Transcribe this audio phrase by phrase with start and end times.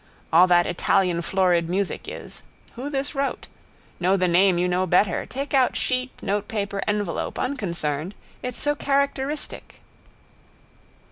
[0.33, 2.41] All that Italian florid music is.
[2.75, 3.45] Who is this wrote?
[3.99, 5.27] Know the name you know better.
[5.27, 8.15] Take out sheet notepaper, envelope: unconcerned.
[8.41, 9.79] It's so characteristic.